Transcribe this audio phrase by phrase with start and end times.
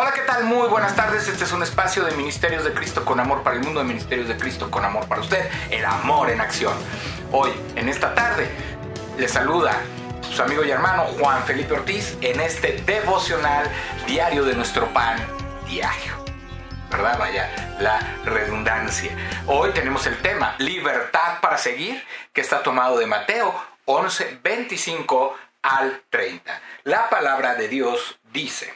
[0.00, 0.44] Hola, ¿qué tal?
[0.44, 1.26] Muy buenas tardes.
[1.26, 4.28] Este es un espacio de Ministerios de Cristo con amor para el mundo, de Ministerios
[4.28, 6.72] de Cristo con amor para usted, el amor en acción.
[7.32, 8.48] Hoy, en esta tarde,
[9.18, 9.72] le saluda
[10.30, 13.68] su amigo y hermano Juan Felipe Ortiz en este devocional
[14.06, 15.18] diario de nuestro pan
[15.66, 16.12] diario.
[16.92, 17.18] ¿Verdad?
[17.18, 19.10] Vaya, la redundancia.
[19.48, 23.52] Hoy tenemos el tema Libertad para seguir, que está tomado de Mateo
[23.86, 26.60] 11, 25 al 30.
[26.84, 28.72] La palabra de Dios dice.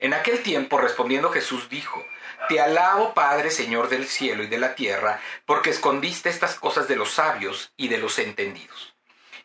[0.00, 2.04] En aquel tiempo respondiendo Jesús dijo,
[2.48, 6.96] Te alabo Padre Señor del cielo y de la tierra, porque escondiste estas cosas de
[6.96, 8.94] los sabios y de los entendidos,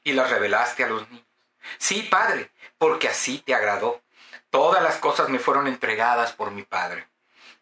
[0.04, 1.26] y las revelaste a los niños.
[1.78, 4.02] Sí, Padre, porque así te agradó.
[4.50, 7.08] Todas las cosas me fueron entregadas por mi Padre.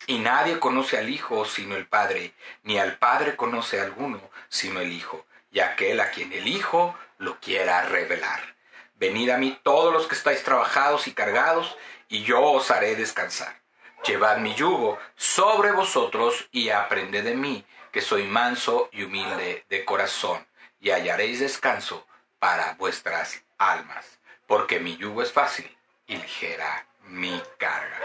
[0.07, 4.79] Y nadie conoce al Hijo sino el Padre, ni al Padre conoce a alguno sino
[4.79, 8.55] el Hijo, y aquel a quien el Hijo lo quiera revelar.
[8.95, 11.77] Venid a mí todos los que estáis trabajados y cargados,
[12.09, 13.61] y yo os haré descansar.
[14.05, 19.85] Llevad mi yugo sobre vosotros y aprended de mí, que soy manso y humilde de
[19.85, 20.45] corazón,
[20.79, 22.05] y hallaréis descanso
[22.39, 25.69] para vuestras almas, porque mi yugo es fácil
[26.07, 27.99] y ligera mi carga.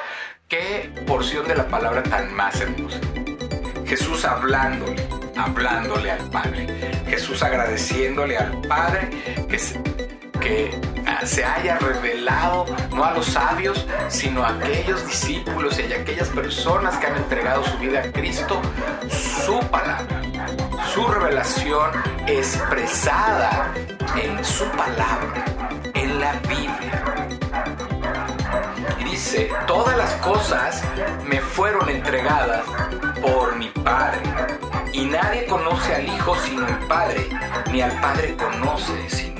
[0.48, 3.00] Qué porción de la palabra tan más hermosa.
[3.86, 6.66] Jesús hablándole, hablándole al Padre.
[7.06, 9.10] Jesús agradeciéndole al Padre
[9.48, 9.58] que,
[10.40, 10.93] que
[11.24, 16.96] se haya revelado no a los sabios, sino a aquellos discípulos y a aquellas personas
[16.98, 18.60] que han entregado su vida a Cristo,
[19.08, 20.22] su palabra,
[20.92, 21.90] su revelación
[22.26, 23.72] expresada
[24.16, 25.44] en su palabra,
[25.94, 27.04] en la Biblia.
[29.04, 30.82] Dice, todas las cosas
[31.26, 32.64] me fueron entregadas
[33.22, 34.20] por mi Padre.
[34.92, 37.28] Y nadie conoce al Hijo sino el Padre,
[37.70, 39.33] ni al Padre conoce sino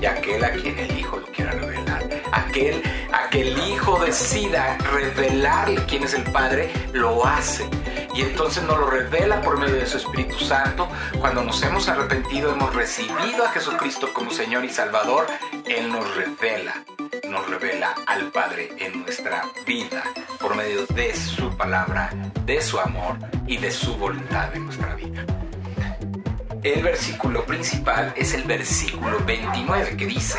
[0.00, 2.04] y aquel a quien el Hijo lo quiera revelar.
[2.32, 7.68] Aquel a que el Hijo decida revelarle quién es el Padre, lo hace.
[8.14, 10.88] Y entonces nos lo revela por medio de su Espíritu Santo.
[11.18, 15.26] Cuando nos hemos arrepentido, hemos recibido a Jesucristo como Señor y Salvador,
[15.66, 16.82] Él nos revela,
[17.28, 20.02] nos revela al Padre en nuestra vida
[20.40, 22.10] por medio de su palabra,
[22.46, 25.26] de su amor y de su voluntad en nuestra vida
[26.72, 30.38] el versículo principal es el versículo 29 que dice,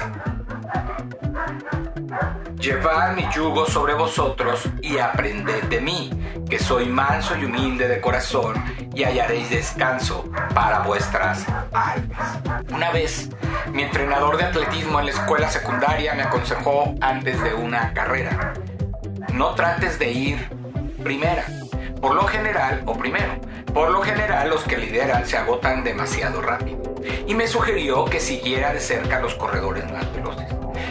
[2.60, 6.10] Llevad mi yugo sobre vosotros y aprended de mí,
[6.50, 8.56] que soy manso y humilde de corazón,
[8.94, 12.40] y hallaréis descanso para vuestras almas.
[12.74, 13.30] Una vez,
[13.72, 18.54] mi entrenador de atletismo en la escuela secundaria me aconsejó antes de una carrera,
[19.34, 20.50] no trates de ir
[21.04, 21.46] primera,
[22.02, 23.34] por lo general o primero,
[23.74, 28.74] por lo general los que lideran se agotan demasiado rápido y me sugirió que siguiera
[28.74, 30.48] de cerca los corredores más veloces.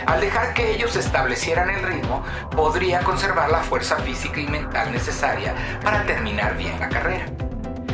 [0.07, 2.23] Al dejar que ellos establecieran el ritmo,
[2.55, 7.27] podría conservar la fuerza física y mental necesaria para terminar bien la carrera.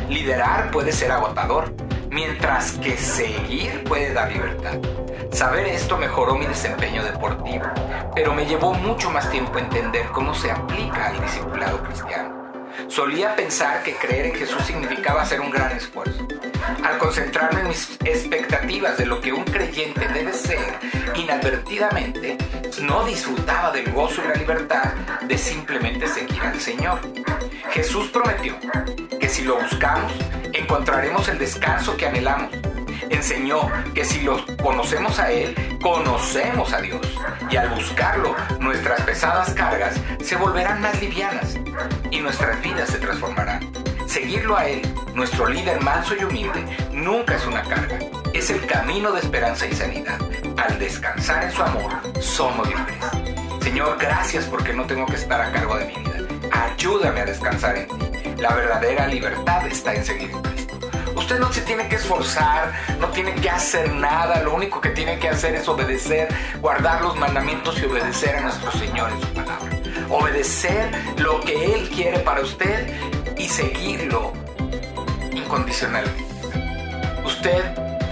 [0.09, 1.73] Liderar puede ser agotador,
[2.11, 4.77] mientras que seguir puede dar libertad.
[5.31, 7.65] Saber esto mejoró mi desempeño deportivo,
[8.13, 12.42] pero me llevó mucho más tiempo entender cómo se aplica al discipulado cristiano.
[12.87, 16.27] Solía pensar que creer en Jesús significaba hacer un gran esfuerzo.
[16.83, 20.79] Al concentrarme en mis expectativas de lo que un creyente debe ser,
[21.15, 22.37] inadvertidamente
[22.81, 24.93] no disfrutaba del gozo y la libertad
[25.27, 26.99] de simplemente seguir al Señor.
[27.71, 28.55] Jesús prometió
[29.19, 30.11] que si lo buscamos,
[30.53, 32.51] encontraremos el descanso que anhelamos
[33.09, 37.01] enseñó que si lo conocemos a Él, conocemos a Dios.
[37.49, 41.42] Y al buscarlo, nuestras pesadas cargas se volverán más livianas
[42.11, 43.71] y nuestras vidas se transformarán.
[44.07, 44.81] Seguirlo a Él,
[45.13, 47.99] nuestro líder manso y humilde, nunca es una carga.
[48.33, 50.19] Es el camino de esperanza y sanidad.
[50.57, 52.97] Al descansar en su amor, somos libres.
[53.61, 56.17] Señor, gracias porque no tengo que estar a cargo de mi vida.
[56.51, 58.41] Ayúdame a descansar en ti.
[58.41, 60.31] La verdadera libertad está en seguir
[61.15, 65.17] Usted no se tiene que esforzar, no tiene que hacer nada, lo único que tiene
[65.19, 66.27] que hacer es obedecer,
[66.59, 69.82] guardar los mandamientos y obedecer a nuestro Señor en su palabra.
[70.09, 72.87] Obedecer lo que Él quiere para usted
[73.37, 74.33] y seguirlo
[75.33, 76.23] incondicionalmente.
[77.25, 77.63] Usted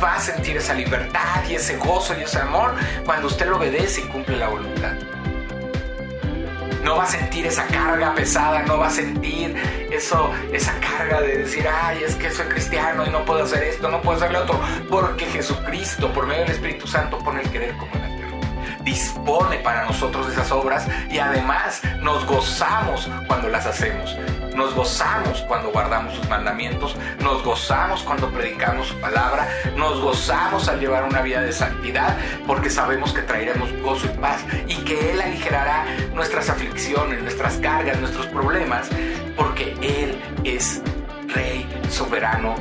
[0.04, 2.74] va a sentir esa libertad y ese gozo y ese amor
[3.06, 4.94] cuando usted lo obedece y cumple la voluntad
[6.84, 9.56] no va a sentir esa carga pesada, no va a sentir
[9.92, 13.90] eso, esa carga de decir, ay, es que soy cristiano y no puedo hacer esto,
[13.90, 17.76] no puedo hacer lo otro, porque Jesucristo, por medio del Espíritu Santo, pone el querer
[17.78, 18.11] como hacer.
[18.84, 24.18] Dispone para nosotros esas obras y además nos gozamos cuando las hacemos.
[24.56, 29.48] Nos gozamos cuando guardamos sus mandamientos, nos gozamos cuando predicamos su palabra,
[29.78, 34.42] nos gozamos al llevar una vida de santidad porque sabemos que traeremos gozo y paz
[34.68, 38.90] y que Él aligerará nuestras aflicciones, nuestras cargas, nuestros problemas,
[39.38, 40.82] porque Él es
[41.30, 42.56] Rey soberano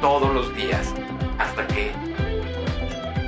[0.00, 0.94] todos los días
[1.38, 1.92] hasta que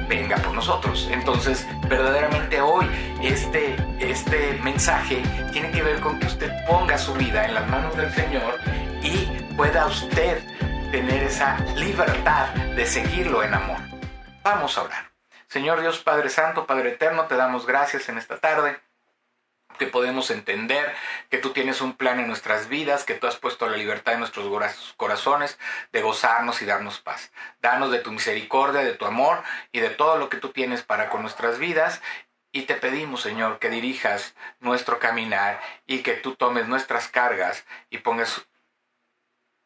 [0.09, 1.09] venga por nosotros.
[1.11, 2.87] Entonces, verdaderamente hoy
[3.23, 5.23] este, este mensaje
[5.53, 8.59] tiene que ver con que usted ponga su vida en las manos del Señor
[9.03, 9.27] y
[9.57, 10.43] pueda usted
[10.91, 13.79] tener esa libertad de seguirlo en amor.
[14.43, 15.11] Vamos a orar.
[15.49, 18.79] Señor Dios Padre Santo, Padre Eterno, te damos gracias en esta tarde
[19.77, 20.95] que podemos entender
[21.31, 24.21] que tú tienes un plan en nuestras vidas, que tú has puesto la libertad en
[24.21, 24.47] nuestros
[24.97, 25.59] corazones
[25.93, 27.33] de gozarnos y darnos paz.
[27.61, 29.43] Danos de tu misericordia, de tu amor
[29.73, 32.03] y de todo lo que tú tienes para con nuestras vidas.
[32.53, 37.99] Y te pedimos, Señor, que dirijas nuestro caminar y que tú tomes nuestras cargas y
[37.99, 38.47] pongas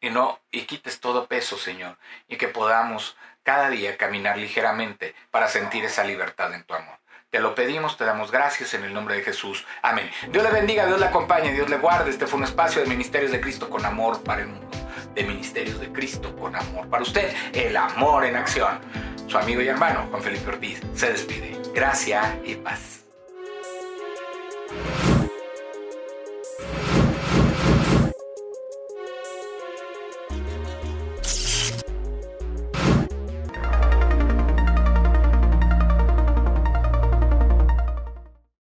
[0.01, 1.97] y no y quites todo peso, Señor,
[2.27, 7.00] y que podamos cada día caminar ligeramente para sentir esa libertad en tu amor.
[7.31, 9.65] Te lo pedimos, te damos gracias en el nombre de Jesús.
[9.81, 10.11] Amén.
[10.33, 12.09] Dios le bendiga, Dios le acompañe, Dios le guarde.
[12.09, 14.67] Este fue un espacio de Ministerios de Cristo con amor para el mundo.
[15.15, 17.33] De Ministerios de Cristo con amor para usted.
[17.53, 18.81] El amor en acción.
[19.27, 21.57] Su amigo y hermano Juan Felipe Ortiz se despide.
[21.73, 23.01] Gracias y paz.